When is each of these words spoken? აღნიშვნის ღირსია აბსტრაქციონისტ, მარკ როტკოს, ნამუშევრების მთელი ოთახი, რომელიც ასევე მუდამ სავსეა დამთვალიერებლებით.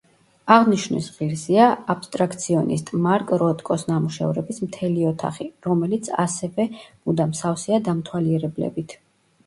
აღნიშვნის 0.53 1.09
ღირსია 1.17 1.67
აბსტრაქციონისტ, 1.95 2.89
მარკ 3.05 3.35
როტკოს, 3.43 3.85
ნამუშევრების 3.91 4.63
მთელი 4.65 5.07
ოთახი, 5.13 5.51
რომელიც 5.71 6.13
ასევე 6.29 6.69
მუდამ 6.81 7.41
სავსეა 7.45 7.87
დამთვალიერებლებით. 7.91 9.03